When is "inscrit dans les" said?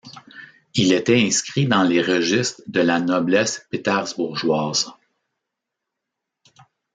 1.27-2.01